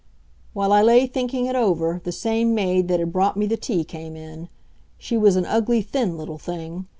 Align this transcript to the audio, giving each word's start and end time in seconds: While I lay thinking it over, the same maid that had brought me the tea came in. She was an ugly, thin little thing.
While 0.53 0.73
I 0.73 0.81
lay 0.81 1.05
thinking 1.05 1.45
it 1.45 1.55
over, 1.55 2.01
the 2.03 2.11
same 2.11 2.55
maid 2.55 2.87
that 2.87 2.99
had 2.99 3.11
brought 3.13 3.37
me 3.37 3.45
the 3.45 3.55
tea 3.55 3.83
came 3.83 4.15
in. 4.15 4.49
She 4.97 5.15
was 5.15 5.35
an 5.35 5.45
ugly, 5.45 5.83
thin 5.83 6.17
little 6.17 6.39
thing. 6.39 6.87